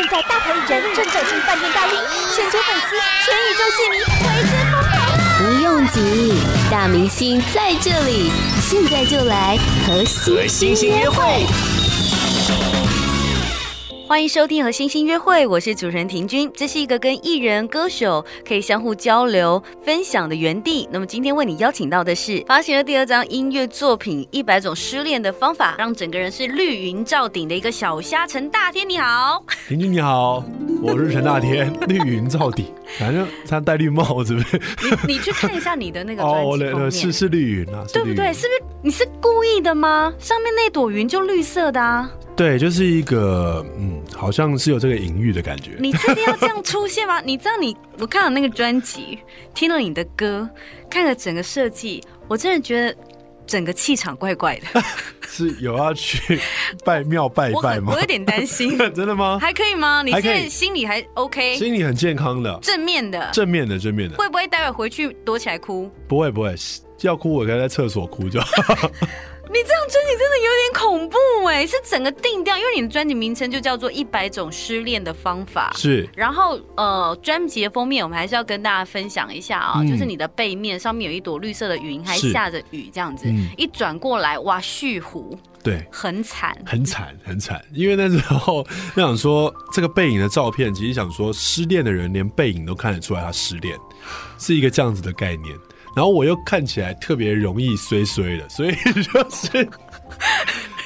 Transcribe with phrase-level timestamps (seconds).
[0.00, 1.98] 现在大牌艺人正走进饭店大厅，
[2.34, 4.96] 全球粉丝、全宇宙戏迷为之疯狂。
[5.36, 8.32] 不用急，大明星在这里，
[8.62, 10.02] 现在就来和
[10.48, 11.44] 星星约会。
[14.10, 16.50] 欢迎收听和星星约会，我是主持人婷君。
[16.52, 20.88] 这是一个跟艺人、歌手可以相互交流、分享的园地。
[20.90, 28.88] 那么今天为你邀请到的是发行了第二张音乐作品《一百种失恋的方法》，让整个人是绿云罩顶的一个小虾陈大天。
[28.88, 30.42] 你好，婷君你好，
[30.82, 32.66] 我是陈大天， 绿云罩顶，
[32.98, 34.60] 反正他戴绿帽子，呗？
[35.06, 38.32] 你你去看一下你的那个 哦、是是绿云啊，对不对？
[38.34, 38.62] 是不是？
[38.82, 40.12] 你是故意的吗？
[40.18, 42.10] 上面那朵云就绿色的啊。
[42.36, 45.72] 对，就是一个嗯，好像是有这个隐喻的感觉。
[45.78, 47.20] 你真的要这样出现吗？
[47.24, 49.18] 你知道你，我看了那个专辑，
[49.54, 50.48] 听了你的歌，
[50.90, 52.96] 看了整个设计，我真的觉得
[53.46, 54.82] 整个气场怪怪的。
[55.32, 56.40] 是有要去
[56.84, 57.92] 拜庙拜拜吗？
[57.92, 58.76] 我，我有点担心。
[58.92, 59.38] 真的吗？
[59.40, 60.02] 还可以吗？
[60.04, 61.56] 你现在心里还 OK？
[61.56, 64.16] 心里很健康的，正面的，正面的，正面的。
[64.16, 65.88] 会不会待会回去躲起来哭？
[66.08, 66.54] 不会，不会，
[67.02, 68.90] 要哭我可以在厕所哭就好。
[69.52, 75.72] 你这张专辑真的有点恐怖哎，是整个定调，因为你的专辑名称就叫做《一百种失恋的方法》。
[75.76, 87.60] 是，然后呃，专辑的封面我们还是要跟大家分享一下啊、哦嗯，就是你的背面上面有一朵绿色的云，还下着雨这样子，嗯、一转过来哇，旭湖，对，很惨，很惨，很惨。
[87.72, 88.62] 因为那时候
[88.94, 93.76] 就想说，这个背影的照片，其实想说，失恋的人连背影都看得出来他失恋，
[94.38, 95.56] 是一个这样子的概念。
[95.94, 98.70] 然后我又看起来特别容易衰衰的，所以
[99.02, 99.68] 就是，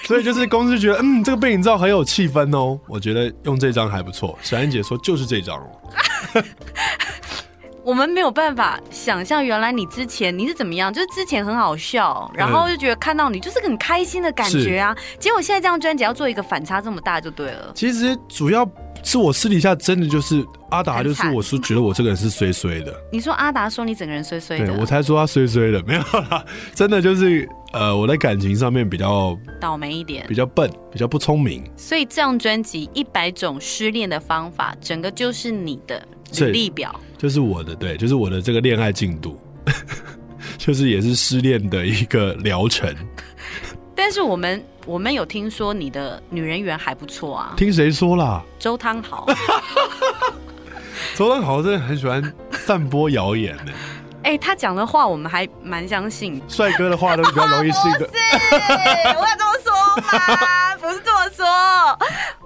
[0.04, 2.78] 所以就是公司觉得，嗯，这个背影照很有气氛哦。
[2.86, 4.38] 我觉得用这张还不错。
[4.42, 5.70] 小燕姐说就是这张哦。
[7.84, 14.96] 我们没有办法想象原来你之前你是怎么样，就是之前很好笑，然后就觉得看到你就是很开心的感觉啊。
[15.18, 17.72] 结果现在这张专辑要做一个反差这么大就对了。
[17.74, 18.66] 其实主要。
[19.04, 22.92] 是我私底下真的就是阿达，就是我是觉得我这个人是衰衰的。
[23.12, 26.44] 你说阿达说你整个人衰衰的，对，我才说他衰衰的，没有啦，
[26.74, 31.62] 真的就是呃，我在感情上面比较倒霉一点，比较笨，比较不聪明。
[31.76, 36.02] 所以这张专辑《一百种失恋的方法》，整个就是你的
[36.40, 39.38] 履历表，就是我的，对，就是我的这个恋爱进度，
[40.56, 42.92] 就是也是失恋的一个疗程。
[43.94, 44.64] 但是我们。
[44.86, 47.54] 我们有听说你的女人缘还不错啊？
[47.56, 48.42] 听谁说啦？
[48.58, 49.26] 周汤豪。
[51.14, 53.72] 周汤豪真的很喜欢散播谣言呢。
[54.24, 56.38] 哎、欸，他讲的话我们还蛮相信。
[56.48, 58.00] 帅哥的话都是比较容易信的。
[58.00, 58.20] 不是，
[59.16, 60.76] 我要这么说吗？
[60.78, 61.46] 不是这么说。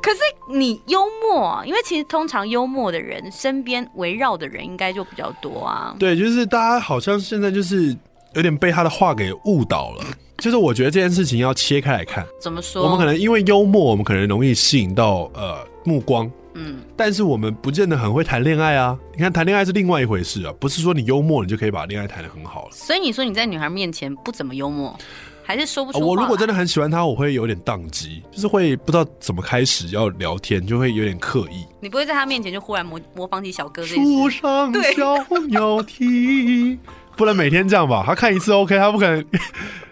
[0.01, 5.93] 可是你幽默，因为其实通常幽默的人身边围绕的人应该就比较多啊。
[5.99, 7.97] 对，就是大家好像现在就是
[8.35, 10.05] 有点被他的话给误导了。
[10.39, 12.85] 就是我觉得这件事情要切开来看，怎么说？
[12.85, 18.97] 我们可能因为幽默，我们可能容易吸引到呃目光，嗯，但是我们不见得很会谈恋爱啊。
[19.15, 22.69] 你看谈恋爱是另外一回事啊，不是说你幽默你就可以把恋爱谈得很好了。
[22.71, 24.97] 所以你说你在女孩面前不怎么幽默，
[25.43, 26.07] 还是说不出话？
[26.07, 31.67] 我如果真的很喜欢她，我会有点宕机，就是会不知道怎么开始要聊天，就会有点刻意。
[31.81, 35.17] 你不会在她面前就忽然模模仿起小哥这树上小
[35.49, 36.79] 鸟啼，
[37.17, 38.05] 不能每天这样吧？
[38.07, 39.25] 他看一次 OK，他不可能。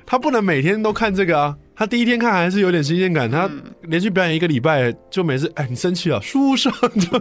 [0.07, 1.57] 他不能每天都看这个啊！
[1.75, 3.51] 他第一天看还是有点新鲜感，他
[3.83, 5.51] 连续表演一个礼拜就每次。
[5.57, 6.23] 哎，你生气了？
[6.23, 7.21] 书上就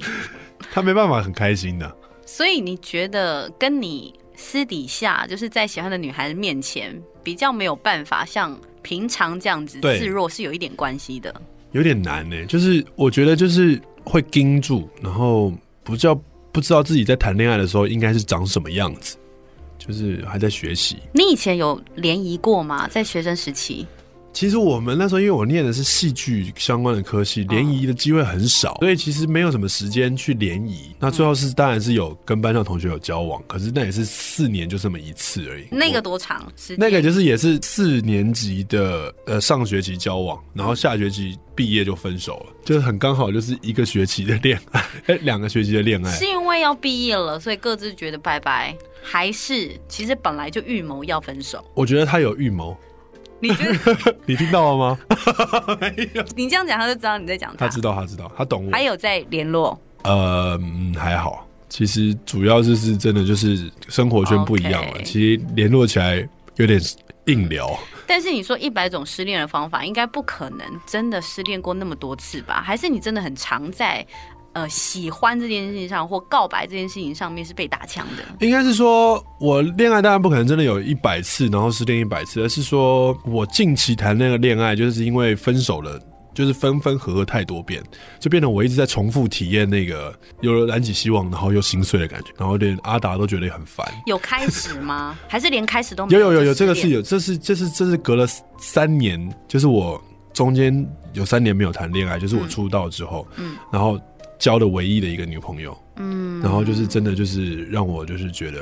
[0.71, 1.95] 他没办法很开心的。
[2.25, 11.33] 所以你觉得跟你私底下就是在喜欢的女孩子面前比较没有办法像平常这样子示弱，是有一点关系的。
[11.71, 15.51] 有点难呢、欸，就是我觉得就是会盯住，然后
[15.83, 16.17] 不知道
[16.51, 19.17] 不知道自己在谈恋爱的时候应该是长什么样子。
[19.85, 20.97] 就是还在学习。
[21.13, 22.87] 你以前有联谊过吗？
[22.87, 23.85] 在学生时期？
[24.33, 30.93] 其实我们那时候，因为我念的是戏剧相关的科系，联谊的机会很少，所以其实没有什么时间去联谊。
[30.99, 35.63] 那最后是当然是有跟班上同学有交往，可是那也是四年就这么一次而已。
[35.71, 36.51] 那个多长？
[36.77, 46.11] 那个就是也是四年级的呃上学期交往，然后下学期毕业就分手了，就是很刚好就是一个学期的恋爱，哎， 两个学期的恋爱。
[46.11, 48.75] 是因为要毕业了，所以各自觉得拜拜，
[49.07, 51.63] 还是其实本来就预谋要分手？
[51.75, 52.75] 我觉得他有预谋。
[53.39, 54.99] 你觉得 你听到了吗？
[55.79, 56.23] 没有。
[56.35, 57.67] 你这样讲，他就知道你在讲他。
[57.67, 58.71] 他知道，他知道，他懂我。
[58.71, 59.79] 还有在联络？
[60.03, 60.59] 呃，
[60.97, 61.47] 还好。
[61.69, 64.99] 其实主要就是真的就是生活圈不一样了。
[64.99, 65.03] Okay.
[65.03, 66.79] 其实联络起来有点
[67.25, 67.77] 硬聊。
[68.07, 72.61] 但是你说一百种失恋的方法，应该不可能真的失恋过那么多次吧？
[72.65, 74.05] 还是你真的很常在？
[74.55, 78.23] 呃，喜欢这件事情上或告白这件事情上面是被打枪的。
[78.39, 85.99] 应该是说，我恋爱当然不可能真的有一百次，然后失恋一百次，而是说我近期谈那个恋爱，就是因为分手了
[86.33, 87.83] 就是分分合合太多遍，
[88.17, 93.85] 就变得我一直在重复体验那个有了燃起希望，然后又心碎的感觉，然后连阿达都觉得很烦。
[94.05, 95.19] 有开始吗？
[95.27, 96.21] 还是连开始都没有？
[96.21, 98.25] 有有有有，这个是有，这是这是这是隔了
[98.57, 100.01] 三年，就是我
[100.31, 103.99] 中间有三年没有谈恋爱，就是我出道之后，嗯，然后
[104.45, 108.59] 交的唯一的一个女朋友，嗯，然后就是真的就是让我就是觉得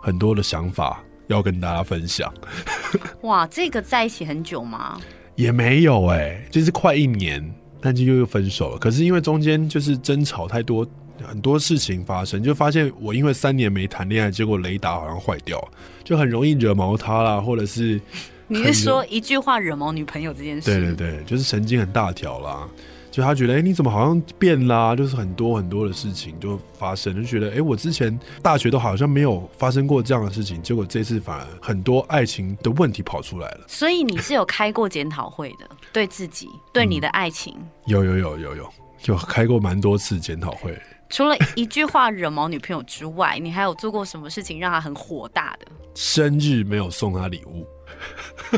[0.00, 2.32] 很多的想法要跟大家分享。
[3.20, 4.98] 哇，这个在一起很久吗？
[5.34, 7.46] 也没有哎、欸，就是快一年，
[7.78, 8.78] 但就又又分手了。
[8.78, 10.86] 可是因为中间就是争吵太多，
[11.22, 15.62] 很多事情发生，就发现我因为三年没谈恋爱，结果雷达好像坏掉，
[16.02, 18.00] 就很容易惹毛他啦，或者是
[18.48, 20.70] 你是说一句话惹毛女朋友这件事？
[20.72, 22.66] 对对对，就是神经很大条啦。
[23.10, 24.94] 就他觉得，哎、欸，你怎么好像变啦？
[24.94, 33.60] 就是很多很多的事情就发生，就觉得，哎、欸，我之前大学都好像没有发生过这样的事情，结果这次反而很多爱情的问题跑出来了。
[33.66, 38.72] 所以你是有开过检讨会的，对自己，对你的爱情，嗯、有有有有有
[39.06, 40.80] 有开过蛮多次检讨会。
[41.08, 45.66] 除了一句话惹毛女朋友之外，你还有做过什么事情让她很火大的？
[45.96, 47.66] 生日没有送她礼物。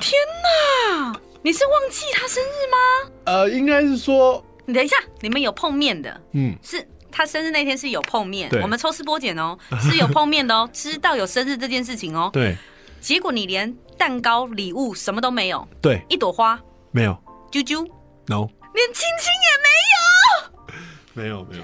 [0.00, 1.20] 天哪！
[1.42, 3.12] 你是忘记他生日吗？
[3.24, 12.56] 呃，应该是说，你等一下，你们有碰面的，嗯，是他生日那天是有碰面，对，我们抽丝剥茧哦， 是有碰面的哦，知道有生日这件事情哦，对，
[13.00, 16.58] 结果你连蛋糕、礼物什么都没有，对，一朵花。
[16.92, 17.12] 没有，
[17.50, 17.84] 啾啾
[18.26, 21.62] ，no，连亲亲也没有，没 有没有。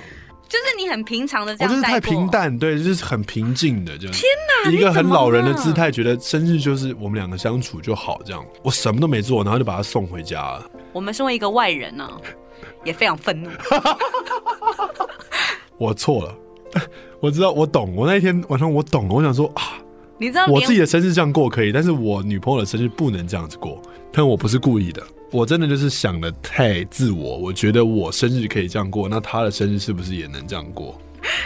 [0.49, 4.13] 就是你很平常的这样，我就是太平淡，对，就是很平静的这样。
[4.15, 4.23] 天
[4.65, 8.43] 哪，一个很老人的姿态，觉得生日就是我们两个相处就好这样。
[8.63, 10.71] 我什么都没做，然后就把他送回家了。
[10.93, 12.17] 我们身为一个外人呢、啊，
[12.83, 13.51] 也非常愤怒。
[15.77, 16.35] 我错了，
[17.21, 17.95] 我知道，我懂。
[17.95, 19.75] 我那一天晚上我懂了，我想说啊，
[20.17, 23.81] 你知道我自己的生日这样过可以，但是我女朋友的生日不能这样子过。
[24.11, 25.03] 但我不是故意的。
[25.31, 30.99] 我真的就是想的太自我，我觉得我生日可以这样过，那他的生日是不是也能这样过？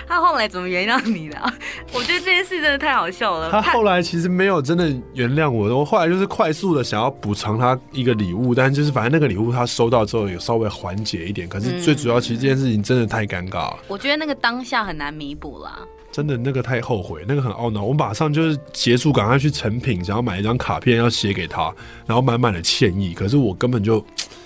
[0.06, 1.36] 他后来怎么原谅你的？
[1.92, 3.50] 我觉得这件事真的太好笑了。
[3.50, 13.78] 他后来其实没有真的原谅我，我后来就是快速的想要补偿他一个礼物，但就是反正那个礼物他收到之后有稍微缓解一点，可是最主要其实这件事情真的太尴尬了。
[13.88, 15.80] 我觉得那个当下很难弥补啦。
[16.12, 17.82] 真的那个太后悔，那个很懊恼。
[17.82, 21.74] 我马上就是结束，赶快去成品，想要买一张卡片要写给他，
[22.06, 23.14] 然后满满的歉意。
[23.14, 24.04] 可是我根本就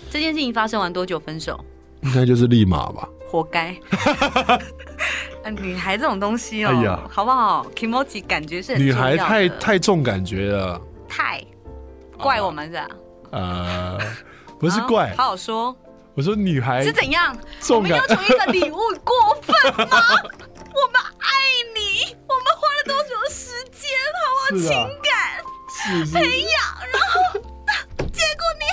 [0.09, 1.59] 这件事情发生完多久分手？
[2.03, 3.09] 应该就是立马吧。
[3.29, 3.77] 活该。
[5.61, 11.43] 女孩这种东西哦、喔，哎呀，好不好？Kimoji 感觉是女孩太太重感觉了，太
[12.17, 12.89] 怪我们是吧？
[13.31, 13.99] 呃，
[14.59, 15.77] 不是怪，好好说。
[16.15, 17.37] 我说女孩是怎样？
[17.71, 19.99] 我们要求一个礼物过分吗？
[20.77, 21.27] 我们爱
[21.75, 24.61] 你，我们花了多久的时间，好不好？
[24.69, 25.11] 情感
[26.13, 26.55] 培养，
[26.93, 27.17] 然后
[28.13, 28.65] 结果你，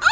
[0.00, 0.04] 哦，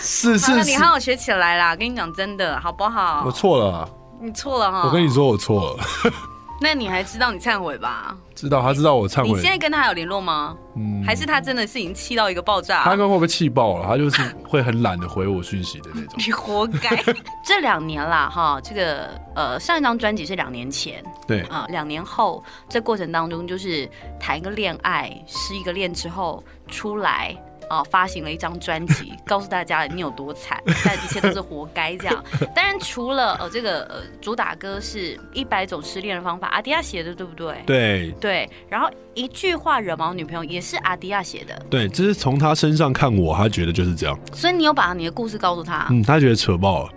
[0.00, 1.76] 是是，是，你好好学起来啦！
[1.76, 3.22] 跟你讲真的，好不好？
[3.24, 3.88] 我错了，
[4.20, 4.82] 你错了哈！
[4.86, 5.84] 我跟你说，我错了。
[6.60, 8.16] 那你还知道你忏悔吧？
[8.40, 9.28] 知道，他知道我忏悔。
[9.28, 10.56] 你现在跟他有联络吗？
[10.76, 12.82] 嗯，还是他真的是已经气到一个爆炸？
[12.84, 13.86] 他刚刚会不会气爆了？
[13.86, 16.14] 他就是会很懒得回我讯息的那种。
[16.24, 16.96] 你活该！
[17.44, 23.88] 这两年啦，哈，这个呃，上一张专辑是两年前，对啊，两年后这过程当中就是
[24.18, 27.36] 谈一个恋爱，失一个恋之后出来。
[27.70, 32.24] 哦，发行了一张专辑，告诉大家你有多惨，但一切都是活该这样。
[32.52, 37.62] 当然，除了呃这个呃主打歌是一百种失恋的方法，阿迪亚写的对不对？
[37.64, 38.50] 对对。
[38.68, 41.54] 然后一句话惹毛女朋友也是阿迪亚写的。
[41.70, 44.18] 对，这是从他身上看我，他觉得就是这样。
[44.32, 45.86] 所以你有把你的故事告诉他？
[45.90, 46.90] 嗯，他觉得扯爆了。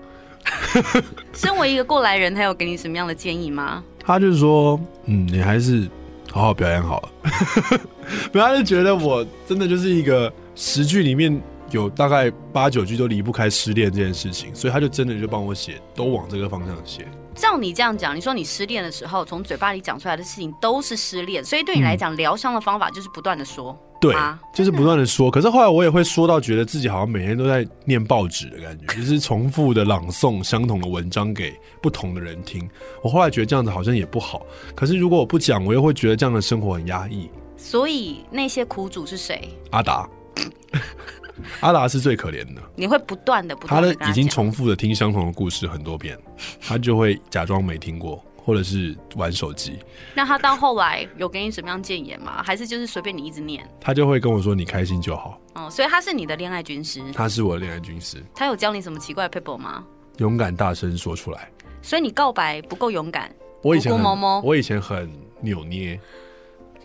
[1.34, 3.84] 身为一个过来人，他有给你什么样的建议吗？
[4.04, 5.88] 他就是说，嗯，你还是
[6.32, 7.10] 好好表演好了。
[8.34, 10.34] 不要，他就觉得我真的就是一个。
[10.56, 11.42] 十句里面
[11.72, 17.08] 有大概八九句都离不开失恋这件事情，所以他就真的就帮我写，都往这个方向写。
[17.36, 24.14] 照你这样讲，你说你失恋的时候，从嘴巴里讲出来的事情都是失恋，所以对你来讲，疗伤的方法就是不断的说，对，
[24.54, 25.32] 就是不断的说。
[25.32, 32.70] 可是后来我也会说到，觉得自己好像每天都在念报纸的感觉， 就是重复的朗诵相同的文章给不同的人听。
[33.02, 34.46] 我后来觉得这样子好像也不好。
[34.76, 37.28] 可是如果我不讲，我又会觉得这样的生活很压抑。
[37.58, 39.50] 所以那些苦主是谁？
[39.72, 40.08] 阿达。
[41.60, 46.18] 阿达是最可怜的，你会不断的不断的，他已经重复的听相同的故事很多遍，
[46.62, 49.80] 他就会假装没听过，或者是玩手机。
[50.14, 52.42] 那他到后来有给你什么样建言吗？
[52.44, 53.68] 还是就是随便你一直念？
[53.80, 58.24] 他就会跟我说：“你开心就好。”哦，所以他是你的恋爱军师，他是我的恋爱军师。
[58.36, 59.84] 他有教你什么奇怪的 paper 吗？
[60.18, 61.50] 勇敢大声说出来。
[61.82, 65.12] 所以你告白不够勇敢，我以前摸摸，我以前很
[65.42, 66.00] 扭捏。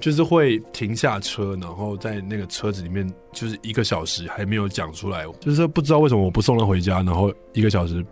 [0.00, 8.04] 就是会停下车，然后在那个车子里面，就是一个小时还没有讲出来，就是不知道为什么我不送他回家，然后一个小时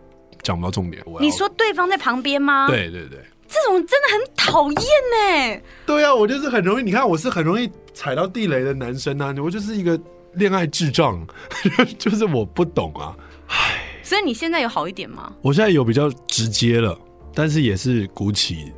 [0.43, 1.03] 讲不到重点。
[1.21, 2.69] 你说对方在旁边吗？
[2.69, 5.63] 对对对，这种真的很讨厌呢。
[5.87, 9.99] 对啊，我就是很容易，你看我是很容易踩到地雷的男生啊，我就是一个
[10.35, 11.25] 恋爱智障，
[11.99, 13.17] 就是我不懂啊。
[13.49, 15.33] 唉，所以你现在有好一点吗？
[15.41, 16.99] 我现在有比较直接了，
[17.33, 18.73] 但是也是鼓起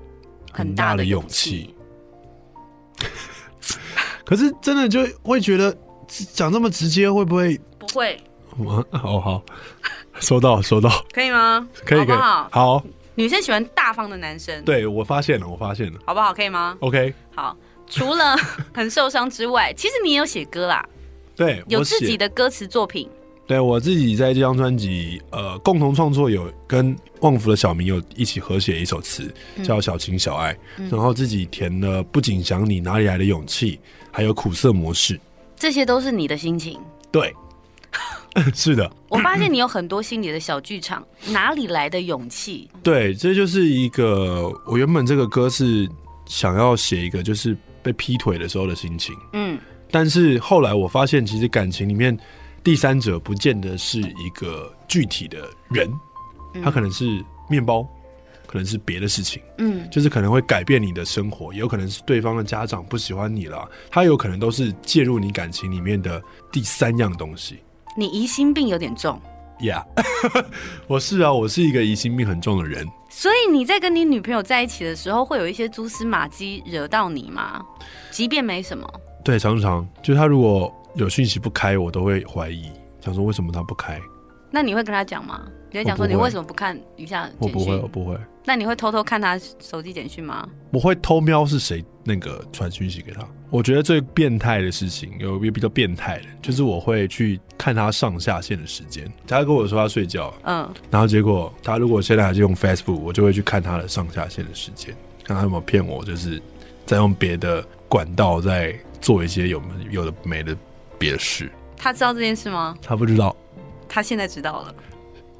[0.53, 1.75] 很大的勇气。
[4.25, 5.77] 可是真的就会觉得
[6.33, 7.59] 讲这么直接会不会？
[7.79, 8.21] 不会。
[8.59, 8.85] 哦
[9.21, 9.43] 好，
[10.21, 10.91] 收到收到。
[11.13, 11.67] 可以吗？
[11.85, 12.17] 可以可以。
[12.17, 12.85] 好，好。
[13.15, 14.65] 女生喜欢大方的男生。
[14.65, 15.99] 对，我发现了，我发现了。
[16.07, 16.33] 好不好？
[16.33, 17.13] 可以吗？OK。
[17.35, 17.57] 好，
[17.89, 18.37] 除了
[18.75, 20.85] 很受伤之外，其实你也有写歌啦。
[21.35, 23.09] 对，有自己的歌词作品。
[23.49, 33.77] 对，我自己在这张专辑，呃，共同创作有跟旺福的小明有一起合写一首词，叫《小情小爱》，嗯，然后自己填了《不仅想你哪里来的勇气》，
[34.13, 35.15] 还有《苦涩模式》，
[35.57, 36.79] 这些都是你的心情。
[37.11, 37.35] 对，
[38.55, 38.93] 是的。
[39.09, 42.69] 我发现你有很多心里的小剧场，哪里来的勇气？
[42.83, 45.89] 对，这就是一个我原本这个歌是
[46.27, 49.59] 想要写一个就是被劈腿的时候的心情，嗯，
[49.91, 52.15] 但是后来我发现，其实感情里面。
[52.69, 55.39] 第三者不见得是一个具体的
[55.71, 55.91] 人，
[56.63, 57.83] 他可能是面包，
[58.47, 66.23] 可能是别的事情，嗯，就是可能会改变你的生活，也有可能是对方的家长不喜欢你了，他有可能都是介入你感情里面的
[66.53, 67.59] 第三样东西。
[67.97, 69.19] 你疑心病有点重
[69.61, 69.83] ，Yeah，
[70.87, 72.87] 我是啊，我是一个疑心病很重的人。
[73.09, 77.65] 所以你在跟你女朋友在一起的时候，会有一些蛛丝马迹惹到你吗？
[78.11, 78.87] 即便没什么，
[79.25, 80.71] 对，常常就是他如果。
[80.95, 84.01] 有讯息不开，我都会怀疑，想说为什么他不开？
[84.51, 85.47] 那你会跟他讲吗？
[85.71, 87.29] 你会讲说你为什么不看一下？
[87.39, 88.17] 我不会，我不会。
[88.47, 90.49] 那你会偷偷看他手机简讯吗？
[90.73, 93.23] 我会偷瞄是谁那个传讯息给他。
[93.51, 99.11] 我觉得最变态的事情，有一个比较变态的，就是我会去看他上下线的时间。
[99.27, 106.41] 他跟我说他睡觉，嗯，然后结果他如果现在还是用 Facebook，我就会去看他的上下线的时间，看他有没有骗我，就是
[106.87, 110.57] 在用别的管道在做一些有有的没的。
[110.99, 112.77] 别的事，他知道这件事吗？
[112.83, 113.35] 他不知道，
[113.89, 114.75] 他现在知道了。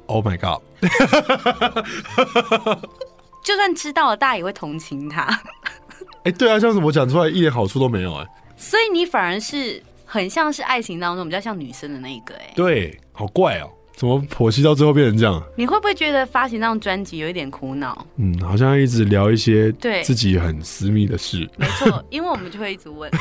[0.07, 0.61] Oh my god！
[3.43, 5.25] 就算知道了，大家也会同情他。
[6.23, 8.25] 哎，对啊，像是我讲出来一点好处都没有哎。
[8.57, 12.51] 所以你反而是很像是爱情当中比较像女生的那一个哎。
[12.55, 13.69] 对，好怪哦。
[13.95, 15.43] 怎么剖析到最后变成这样？
[15.57, 18.05] 你会不会觉得发行那张专辑有一点苦恼？
[18.15, 21.49] 嗯，好像一直聊一些对自己很私密的事。
[21.57, 23.11] 没错，因为我们就会一直问。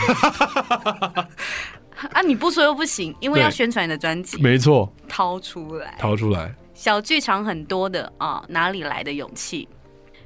[2.13, 4.41] 啊，你不说又不行，因为要宣传你的专辑。
[4.41, 6.55] 没错，掏出来，掏出来。
[6.75, 9.69] 小剧场很多的啊，哪里来的勇气？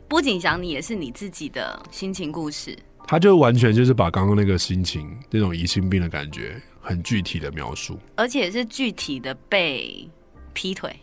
[0.06, 2.76] 不仅想你，也是你自己的心情故事。
[3.06, 10.08] 他就完全就是把刚刚那个心情，那种疑心病的感觉，很具体的描述，而且是具体的被。
[10.54, 10.94] 劈腿，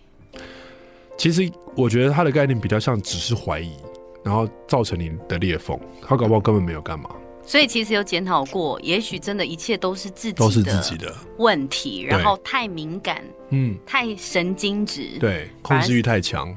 [1.17, 3.75] 其实我觉得他的概念比较像只是怀疑，
[4.23, 5.75] 然后造成你的裂缝。
[6.03, 7.09] 他搞不好根本没有干嘛。
[7.50, 16.56] 所以其实有检讨过，也许真的一切都是自己都是自己的问题，然后太敏感，嗯，太神经质，对，控制欲太强。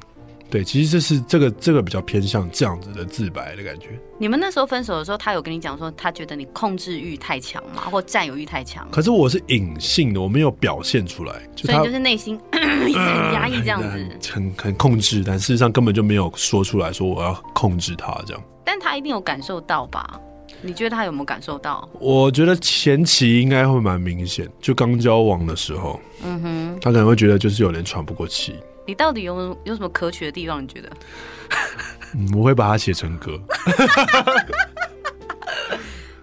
[0.50, 3.98] 对，其实这是这个这个比较偏向这样子的自白的感觉。
[4.18, 7.84] 你们那时候分手的时候，他有跟你讲说他觉得你控制欲太强吗？
[7.90, 8.86] 或占有欲太强？
[8.90, 12.38] 可是我是隐性的，我没有表现出来，就所以就是内心
[12.86, 18.42] 一直很压抑这样子，很很，很控制，但事实上根本就没有说出来说我要控制他这样。
[18.62, 20.20] 但他一定有感受到吧？
[20.60, 21.88] 你觉得他有没有感受到？
[21.98, 28.54] 我觉得前期应该会蛮明显，就刚交往的时候，嗯哼，他可能会觉得就是有点喘不过气。
[28.86, 30.62] 你到底有有什么可取的地方？
[30.62, 30.90] 你觉得？
[32.14, 33.40] 嗯，我会把它写成歌。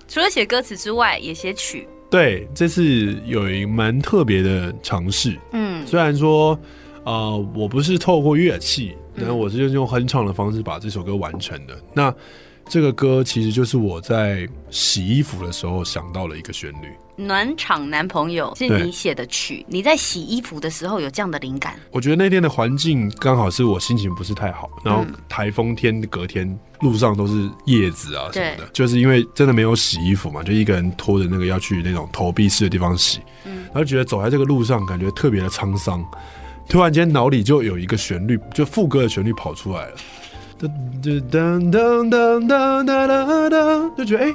[0.08, 1.88] 除了写歌词之外，也写曲。
[2.10, 5.38] 对，这次有一蛮特别的尝试。
[5.52, 6.60] 嗯，虽然说，
[7.04, 11.80] 呃，我不是透过乐器，但我是用哼唱的方式把这首歌完成的。
[11.94, 12.14] 那
[12.70, 16.88] 这个歌其实就是我在洗衣服的时候想到了一个旋律。
[17.16, 21.78] 暖场男朋友是你写的曲，你在洗衣服的时候有这样的灵感？
[21.92, 36.06] 我觉得那天的环境刚好是我心情不是太好，然后台风天隔天路上都是叶子啊什么的，就是因为真的没有洗衣服嘛，就一个人拖着那个要去那种投币式的地方洗，然后觉得走在这个路上感觉特别的沧桑，
[36.70, 39.96] 突然间脑里就有一个旋律，就副歌的旋律跑出来了。
[40.60, 40.70] 噔
[41.02, 44.34] 噔噔噔噔噔噔，就觉得哎，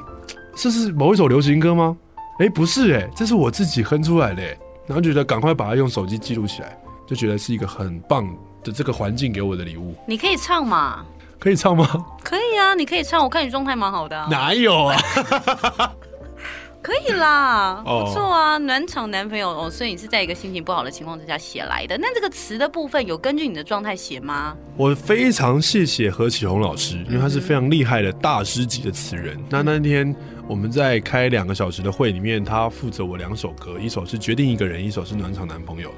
[0.56, 1.94] 这是某一首流行歌吗？
[2.38, 4.42] 哎，不是哎，这是我自己哼出来的，
[4.86, 8.26] 然后觉得赶快把它用手机记录起来，就觉得是一个很棒
[8.62, 9.94] 的这个环境给我的礼物。
[10.06, 11.04] 你可以唱嘛？
[11.38, 11.86] 可以唱吗？
[12.24, 14.26] 可以啊，你可以唱，我看你状态蛮好的啊。
[14.30, 14.96] 哪有啊？
[16.84, 21.96] 可以啦，哦不错啊，暖场男朋友哦，所以你是在一个心情不好的情况之下写来的。
[21.96, 24.54] 那这个词的部分有根据你的状态写吗？
[24.76, 29.42] 我非常谢谢何启宏老师，因为他是非常厉害的大师级的词人。
[29.48, 30.14] 那那天
[30.46, 35.90] 我们在开两个小时的会里面，他负责我两首歌，一首是决定一个人，一首是暖场男朋友。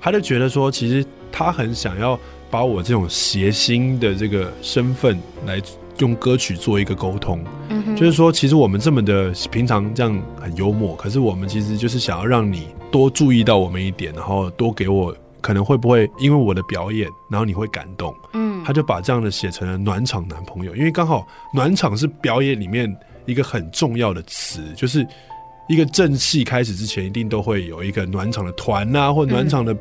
[0.00, 2.18] 他就觉得说，其实他很想要
[2.50, 5.62] 把我这种谐星的这个身份来
[5.98, 7.42] 用歌曲做一个沟通。
[7.68, 18.14] 嗯，就是说，其实我们这么的平常这样很幽默，可是我们其实就是想要让你多注意到我们一点，然后多给我可能会不会因为我的表演，然后你会感动。
[18.32, 22.94] 嗯，他就把这样的写成了暖场男朋友，因为刚好暖场是表演里面
[23.26, 25.06] 一个很重要的词，就是
[25.68, 29.76] 一个正戏开始之前一定都会有一个暖场的团啊，或暖场的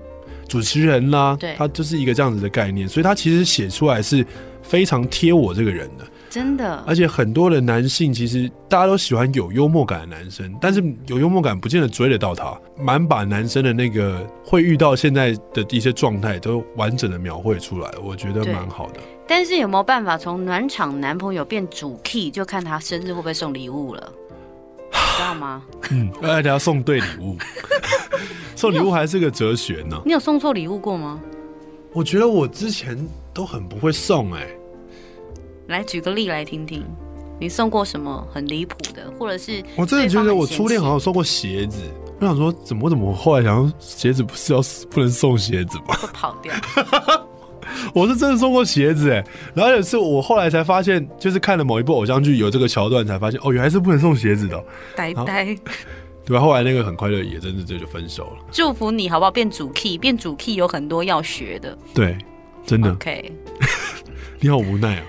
[0.48, 4.26] 主持人啦、啊，对，他就是一个这样子的概念，所以他其实写出来是
[4.62, 6.06] 非常贴我这个人的。
[6.30, 12.58] 真的，而且很多的男性其实大家都喜欢有幽默感的男生，但是有幽默感不见得追得到他。
[12.80, 19.02] 蛮把男生的那个会遇到现在的一些状态都完整的描绘出来，我觉得蛮好的。
[19.28, 24.14] 但是有没有办法从暖场男朋友变主 key，就看他生日会不会送礼物了，
[25.18, 25.64] 知道吗？
[25.92, 27.36] 嗯，而且要送对礼物，
[28.56, 30.02] 送礼物还是个哲学呢。
[30.06, 31.20] 你有送错礼物过吗？
[31.94, 32.98] 我觉得我之前
[33.34, 34.58] 都很不会送哎、欸。
[35.68, 36.84] 来举个例来听听，
[37.40, 41.80] 你送过什么很离谱的，或者是我真的觉得我初恋好像送过鞋子。
[42.20, 44.60] 我想说，怎么怎么我后来想说，鞋子不是要
[44.92, 45.96] 不能送鞋子吗？
[45.96, 46.54] 会跑掉。
[47.94, 49.24] 我是真的送过鞋子哎，
[49.54, 54.64] 然后也是我后来才发现，就是看了某一部偶像剧有这个桥段，才发现哦，原来是不能送鞋子的、喔。
[54.96, 55.46] 呆呆，
[56.26, 56.42] 对吧？
[56.42, 58.46] 后来那个很快乐，也真的这就分手了。
[58.52, 59.32] 祝福你好不好？
[59.32, 61.78] 变主 key，变主 key 有很多要学的。
[61.94, 62.18] 对，
[62.66, 62.92] 真的。
[62.92, 63.32] OK，
[64.40, 65.04] 你好无奈啊。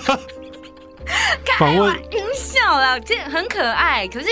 [1.58, 4.06] 访问音效啦，这很可爱。
[4.08, 4.28] 可是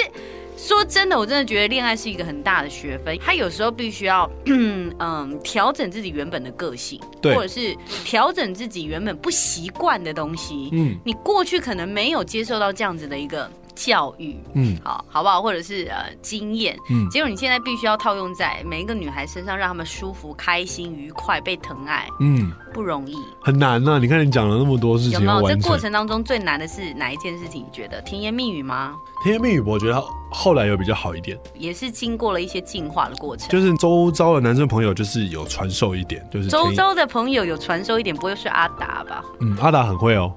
[0.57, 3.17] 说真的，我真的觉得恋爱是一个很大的学分。
[3.19, 10.71] 他有时候必须要 嗯调整自己原本的个性，对，或者是调整自己原本不习惯的东西。
[10.73, 15.41] 嗯，你过去可能没有接受到这样子的一个教育，嗯，好，好不好？
[15.41, 23.99] 或者是呃经验，嗯，结果你现在必须要套用在每一个女孩身上，让她们舒服、开心、愉快、被疼爱，嗯，不容易，很难呐、啊。
[24.01, 25.49] 你看你讲了那么多事情，有没有？
[25.49, 27.63] 这过程当中最难的是哪一件事情？
[27.63, 28.97] 你觉得甜言蜜语吗？
[29.23, 33.49] 甜言蜜语，我觉得后来有比较好一点，也是经过了一些进化的过程。
[33.49, 39.25] 就是周遭的男生朋友，就是有传授一点，就是周遭的朋友有传授一点，不会是阿达吧？
[39.41, 40.33] 嗯，阿达很会哦。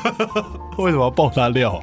[0.78, 1.82] 为什么要爆他料？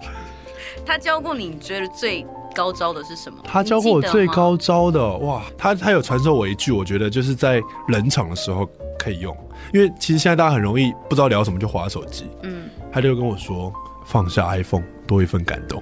[0.86, 3.40] 他教过你，你觉得最高招的是什么？
[3.44, 9.36] 他教过我最高招的哇，他他有传授我一句，我觉得就是在冷场的时候可以用，
[9.74, 12.28] 因为其实现在大家很容易不知道聊什么就划手机。
[12.44, 13.72] 嗯，他就跟我说
[14.06, 15.82] 放下 iPhone，多一份感动。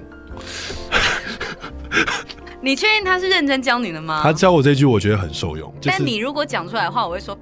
[2.60, 4.20] 你确定他是认真教你的吗？
[4.22, 5.72] 他教我这句，我觉得很受用。
[5.80, 7.36] 就是、但你如果讲出来的话，我会说。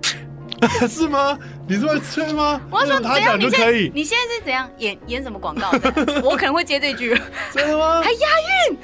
[0.88, 1.38] 是吗？
[1.66, 2.60] 你是在吹吗？
[2.70, 3.90] 我要说他讲就可以。
[3.94, 6.20] 你现在是怎样演演什么广告的？
[6.22, 7.18] 我可能会接这句。
[7.52, 8.02] 真的吗？
[8.04, 8.28] 还押
[8.68, 8.76] 韵。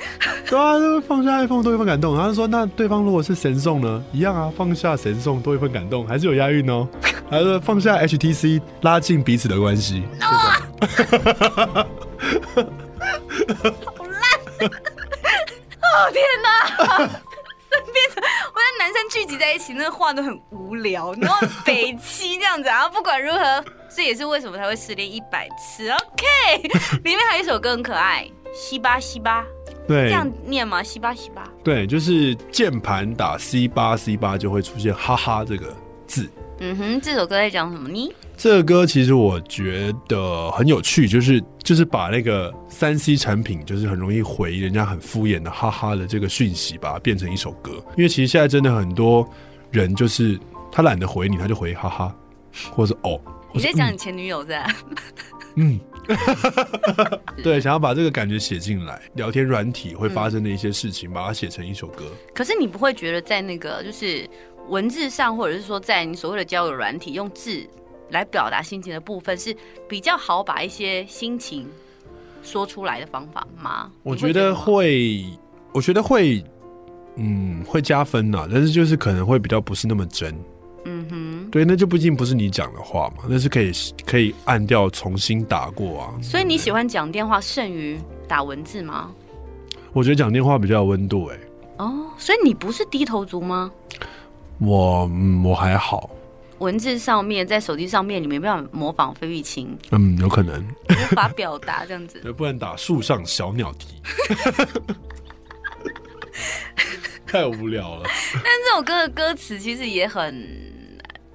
[0.48, 2.16] 对啊，就放下 iPhone 多一份感动。
[2.16, 4.02] 他就说，那对方如果是神送呢？
[4.12, 6.88] 一样啊，放下神送多一份感动，还是有押韵哦。
[7.30, 10.04] 还是说放下 HTC 拉近彼此的关系。
[10.20, 10.32] 好
[14.06, 14.70] 烂！
[15.82, 17.20] 哦天哪！
[19.26, 22.68] 变成我跟男生聚集在一起，那个话都很无聊，然后 北七这样子。
[22.68, 25.88] 然后不管如何，这也是为什么他会失恋一百次。
[25.90, 26.62] OK，
[27.04, 29.44] 里面还有一首歌很可爱，西巴西巴，
[29.86, 30.82] 对，这样念吗？
[30.82, 35.74] 西巴西巴，对，就是键盘打 C 八 C 八就会出现哈哈这个
[36.06, 36.30] 字。
[36.58, 38.14] 嗯哼，这首歌在讲什么呢？
[38.36, 47.82] 这个歌其实我觉得很有趣，就是就是把那个三 C 产品，就是很容易回人家很敷衍的哈哈的这个讯息，把它变成一首歌。
[47.96, 49.26] 因为其实现在真的很多
[49.70, 50.38] 人就是
[50.70, 52.14] 他懒得回你，他就回哈哈，
[52.72, 53.18] 或者是哦。
[53.54, 54.70] 你在讲你前女友在？
[55.54, 55.80] 嗯，
[57.42, 62.04] 对，想要把这个感觉写进来，聊天软体会发生的一些事情，把它写成一首歌。
[62.34, 64.28] 可是你不会觉得在那个就是
[64.68, 67.66] 文字上，或者是说在你所谓的交友软体用字。
[68.10, 69.56] 来表达心情的部分是
[69.88, 71.66] 比较好把一些心情
[72.42, 73.90] 说出来的方法吗？
[74.02, 75.24] 我觉得会，
[75.72, 76.44] 我觉得会，
[77.16, 78.48] 嗯，会加分呐。
[78.50, 80.34] 但是就是可能会比较不是那么真。
[80.84, 83.72] 嗯哼，对，那就毕竟不是你讲的话嘛，那是可以
[84.06, 86.14] 可以按掉重新打过啊。
[86.22, 89.10] 所以你喜欢讲电话胜于打文字吗？
[89.92, 91.38] 我觉得讲电话比较有温度哎。
[91.78, 93.70] 哦，所以你不是低头族吗？
[94.58, 96.08] 我嗯，我还好。
[96.58, 102.18] 文字上面，在手机上面，你没办法模仿费玉清，嗯，有可能无法表达这样子。
[102.32, 104.00] 不能打树上小鸟啼，
[107.26, 108.02] 太无聊了。
[108.34, 110.46] 但这首歌的歌词其实也很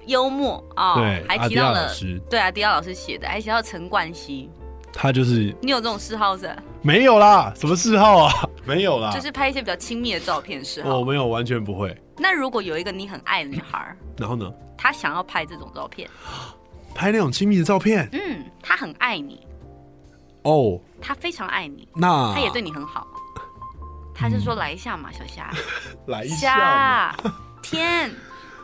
[0.06, 4.50] 幽默啊，哦、对，还提到了阿迪亚老师，对啊，迪亚老师写的，还提到陈冠希，
[4.92, 6.50] 他就是你有这种嗜好是？
[6.82, 8.32] 没有啦，什么嗜好啊？
[8.66, 10.96] 没有啦，就是拍一些比较亲密的照片是吗？
[10.96, 11.96] 我没有，完全不会。
[12.22, 14.48] 那如果有一个你很爱的女孩，然后呢？
[14.78, 16.08] 她想要拍这种照片，
[16.94, 18.08] 拍那种亲密的照片。
[18.12, 19.44] 嗯，她很爱你。
[20.42, 21.88] 哦，她非常爱你。
[21.94, 23.06] 那她也对你很好。
[24.14, 25.50] 她就说：“来一下嘛，小虾，
[26.06, 27.14] 来一下。”
[27.60, 28.08] 天。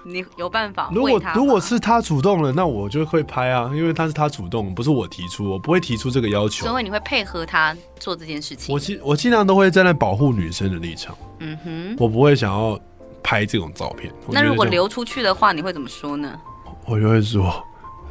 [0.04, 0.90] 你有办法？
[0.94, 6.64] 如果如果是他主动了，那我就会拍啊，因为他是他主动，不是我提出，我不会提出这个要求。
[6.64, 8.72] 所以你会配合他做这件事情？
[8.72, 11.14] 我尽我尽量都会站在保护女生的立场。
[11.40, 12.78] 嗯哼，我不会想要
[13.22, 14.12] 拍这种照片。
[14.28, 16.38] 那如果流出去的话，你会怎么说呢？
[16.86, 17.64] 我就会说，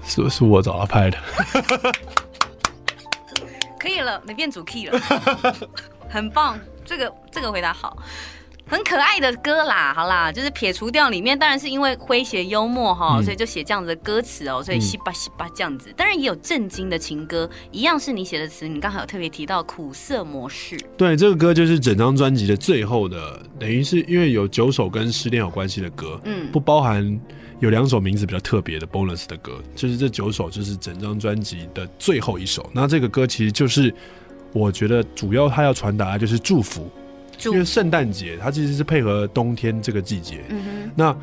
[0.04, 1.18] 是是我找他拍的。
[3.80, 5.00] 可以了，你变主 key 了，
[6.10, 7.98] 很棒，这个这个回答好。
[8.70, 15.90] 很可爱的歌啦，好啦，就是撇除掉里面，当然是因为诙谐幽默哈，嗯、所以就写这样子的歌词哦，所以西巴西巴这样子。
[15.96, 20.78] 当然也有震惊的情歌，一样是你写的词，你刚才有特别提到苦涩模式。
[20.98, 27.18] 对，这个歌就是整张专辑的最后的，等于是因为有九首跟失恋有关系的歌，嗯，不包含
[27.60, 32.70] 有两首名字比较特别的 bonus 的歌，就是这九首就是整张专辑的最后一首。
[32.74, 33.94] 那这个歌其实就是
[34.52, 36.92] 我觉得主要它要传达的就是祝福。
[37.46, 40.44] 因为圣诞节它其实是配合冬天这个季节。
[40.96, 41.16] 那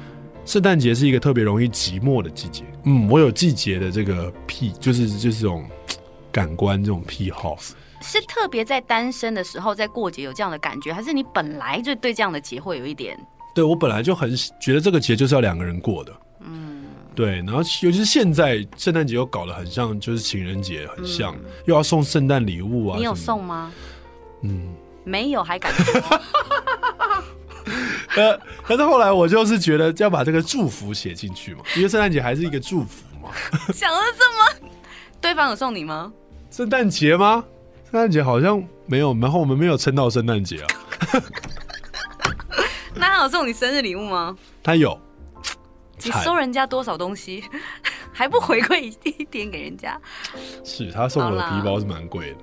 [0.44, 5.64] 圣诞节是一个特别容易寂寞的季节，嗯，我有季节的这个癖，就是就是这种
[6.30, 7.56] 感官这种癖好，
[8.02, 13.18] 是特别在单身的时候在过节有这样的感觉，还是你本来就对这样的节会有一点？
[13.54, 17.36] 对，我本来就很觉得这个节就是要两个人过的，嗯，对。
[17.36, 23.72] 然后尤其是现在圣诞节又搞得很像，就是情人节很像，嗯、又要送圣诞礼物啊，你有送吗？
[24.42, 24.74] 嗯。
[25.04, 26.02] 没有还敢说？
[28.16, 33.30] 呃，可是后来我就是觉得要把这个祝福写进去嘛，因为圣诞节还是一个祝福嘛。
[33.72, 34.70] 想的这么，
[35.20, 36.12] 对方有送你吗？
[36.50, 37.44] 圣诞节吗？
[37.90, 40.66] 圣诞节好像没有，然后我们没有撑到圣诞节啊。
[42.94, 44.36] 那他有送你生日礼物吗？
[44.62, 44.98] 他有。
[46.04, 47.42] 你收人家多少东西，
[48.12, 49.98] 还不回馈一点给人家？
[50.62, 52.38] 是他送我的皮包是蛮贵的。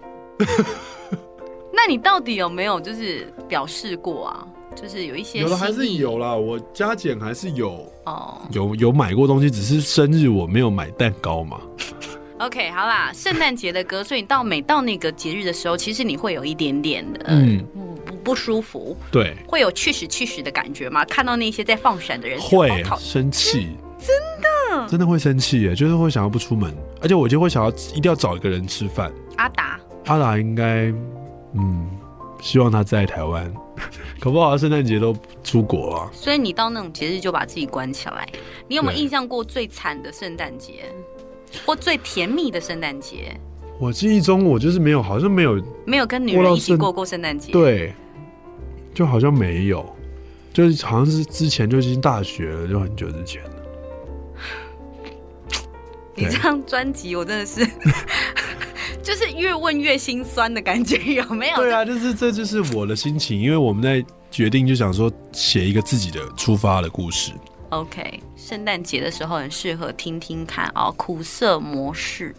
[1.84, 4.48] 那你到底有没有就是表示过啊？
[4.76, 11.60] 就是有一些有的还是有啦，我加减还是有哦，有有买过东西，只是生日我没有买蛋糕嘛。
[12.38, 17.66] OK，好啦，圣诞节的歌，所以你到每到那个节日的时候，其实你会有一点点的嗯
[18.06, 21.04] 不不舒服，对，会有去死去死的感觉吗？
[21.06, 24.16] 看到那些在放闪的人会生气，真
[24.78, 29.12] 的真的会生气耶，就是会想要不出门，而且我就会想要一定要找一个人吃饭。
[29.36, 30.94] 阿达，阿达应该。
[31.54, 31.88] 嗯，
[32.42, 33.54] 希望他在台湾，
[34.20, 36.10] 可不好圣诞节都出国啊。
[36.14, 38.28] 所以你到那种节日就把自己关起来。
[38.68, 40.86] 你有没有印象过最惨的圣诞节，
[41.66, 43.38] 或最甜蜜的圣诞节？
[43.80, 47.52] 我记忆中我就是没有，好像没有，没有跟女人一起过过圣诞节。
[47.52, 47.94] 对，
[48.94, 49.84] 就好像没有，
[50.54, 53.51] 就是好像是之前就已经大学了，就很久之前了。
[56.16, 57.66] 你这张专辑，我真的是。
[59.02, 61.56] 就是越问越心酸的感觉，有没有？
[61.58, 67.32] 对啊，就是这就是我的心情，因为我们在决定就想说写一个自己的出发的故事。
[67.70, 72.36] OK，圣诞节的时候很适合听听看哦，苦涩模式。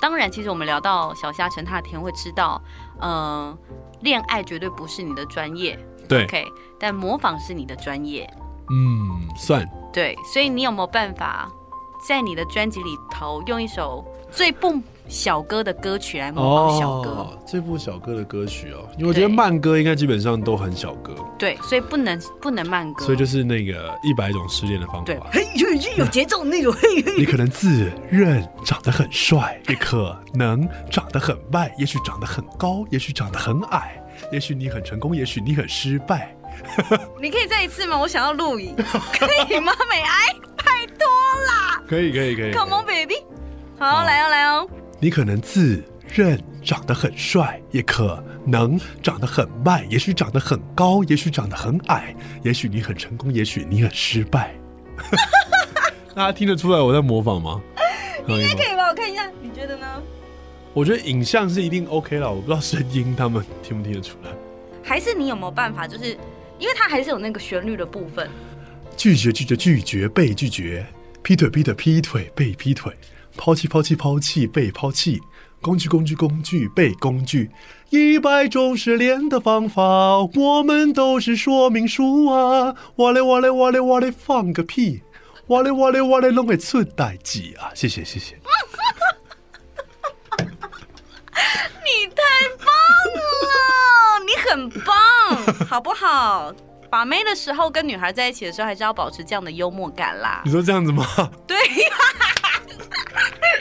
[0.00, 2.62] 当然，其实我们聊到小虾陈踏天会知道，
[3.02, 3.58] 嗯、呃，
[4.00, 6.46] 恋爱绝对不是你的专业，对，OK，
[6.78, 8.26] 但模仿是你的专业。
[8.70, 9.68] 嗯，算。
[9.92, 11.50] 对，所以你有没有办法
[12.06, 17.10] 在你的专辑里头用一首最不小歌的歌曲来模仿小哥。
[17.10, 21.14] 哦，这部小哥的歌曲哦，因为我觉得慢歌应该基本上都很小歌。
[21.38, 23.04] 对，所以不能不能慢歌。
[23.04, 25.04] 所以就是那个一百种失恋的方法。
[25.04, 26.72] 对，嘿，有有节奏那种。
[26.72, 27.14] 嘿嘿。
[27.18, 36.34] 你可能自认长得很帅，也可能长得很慢，也许长得很高，也许长得很矮，也许你很成功，也许你很失败。
[37.20, 37.98] 你可以再一次吗？
[37.98, 38.74] 我想要录影，
[39.12, 39.72] 可以吗？
[39.88, 41.06] 美哀，拜托
[41.46, 41.82] 啦。
[41.88, 42.52] 可以可以可以。
[42.52, 43.16] Come on baby，
[43.78, 44.68] 好，好来哦来哦。
[44.98, 54.54] 你可能自认长得很帅，也可能长得很慢，也许长得很高，也许长得很矮，也许你很成功，也许你很失败。
[56.14, 57.60] 大家听得出来我在模仿吗？
[58.26, 58.88] 应该可以吧？
[58.88, 59.86] 我看一下，你觉得呢？
[60.72, 64.30] 我觉得影像是一定 OK 了，我不知道声音他们听不听得出来。
[64.84, 65.86] 还是你有没有办法？
[65.88, 66.16] 就是
[66.60, 68.30] 因为它还是有那个旋律的部分。
[68.96, 70.86] 拒绝拒绝拒绝被拒绝。
[71.22, 72.96] 劈腿劈腿劈腿被劈腿，
[73.36, 75.20] 抛弃抛弃抛弃被抛弃，
[75.60, 77.50] 工具工具工具被工具，
[77.90, 79.82] 一百种失恋的方法，
[80.34, 82.74] 我们都是说明书啊！
[82.96, 85.02] 哇嘞哇嘞哇嘞哇嘞放个屁！
[85.48, 87.70] 哇嘞哇嘞哇嘞弄个出代志啊！
[87.74, 88.36] 谢谢谢谢。
[91.84, 92.22] 你太
[92.56, 92.66] 棒
[93.50, 93.52] 了，
[94.24, 96.52] 你很棒， 好不好？
[96.90, 100.42] 把妹的时候跟女孩在一起的时候，还是要保持这样的幽默感啦。
[100.44, 101.04] 你说这样子吗？
[101.46, 101.90] 对呀。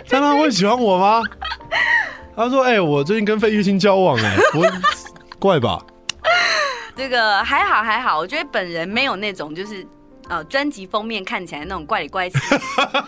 [0.07, 1.21] 这 样他会喜欢我吗？
[2.35, 4.65] 他说：“哎、欸，我最近跟费玉清交往、欸，哎，我
[5.37, 5.77] 怪吧？”
[6.95, 9.85] 这个还好还好，我觉得本人没有那种就是。
[10.29, 12.37] 呃，专辑封面看起来那种怪里怪气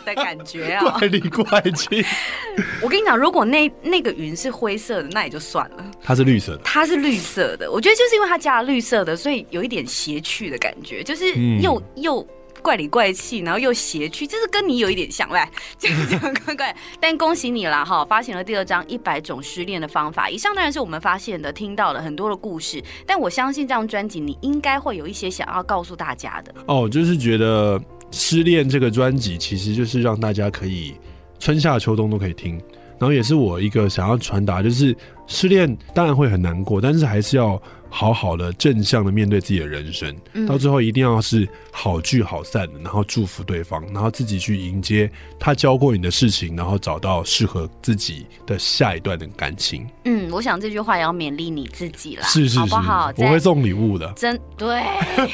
[0.06, 2.04] 的 感觉啊，怪里怪气。
[2.82, 5.86] 我跟你讲，如果那那个云是灰色的，那也就算了。
[6.04, 7.72] 它是绿色的，它是绿色的。
[7.72, 12.28] 我觉得就是因为它加了绿色的，所以有一点邪趣的感觉，就是又、嗯、又。
[12.62, 15.40] 怪里怪气，然后又邪趣，就是跟你有一点像，喂，
[15.78, 16.76] 就是这样怪怪。
[17.00, 20.28] 但恭喜你了哈，发行了第二张《一百种失恋的方法》。
[20.32, 26.54] 以上当然是我们发现的、听到了很多的故事，但我相信这张专辑你应该会有一些想要告诉大家的。
[26.68, 30.94] 哦，就是觉得失恋这个专辑其实就是让大家可以
[31.40, 32.62] 春夏秋冬都可以听，
[33.02, 34.96] 然后也是我一个想要传达，就是
[35.28, 37.62] 失恋当然会很难过，但是还是要。
[37.94, 49.86] 好好的正向的面对自己的人生，嗯，到最后一定要是好聚好散的，然后祝福对方，然后自己去迎接他教过你的事情，然后找到适合自己的下一段的感情。
[50.06, 53.12] 嗯，我想这句话也要勉励你自己啦，是是是，好不好？
[53.18, 54.82] 我会送礼物的，真对。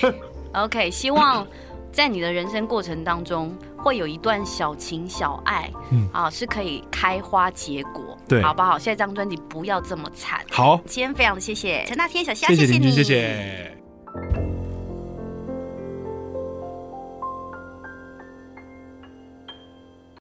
[0.54, 1.46] OK，希望
[1.98, 3.52] 在你的人生过程当中。
[3.80, 8.78] 会有一段小情小爱，嗯啊，是可以开花结果，对，好不好？
[8.78, 10.42] 下一张专辑不要这么惨。
[10.50, 13.77] 好，今天非常的谢谢陈大天小虾，谢谢你，谢谢你，谢谢。